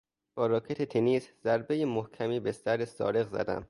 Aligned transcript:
با 0.35 0.47
راکت 0.47 0.81
تنیس 0.81 1.29
ضربهی 1.43 1.85
محکمی 1.85 2.39
به 2.39 2.51
سر 2.51 2.85
سارق 2.85 3.27
زدم. 3.29 3.59